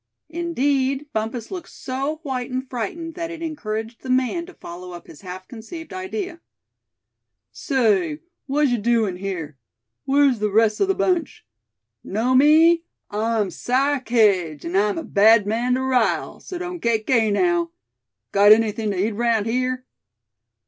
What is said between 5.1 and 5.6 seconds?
half